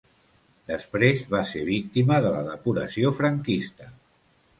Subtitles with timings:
[0.69, 3.91] Després va ser víctima de la depuració franquista.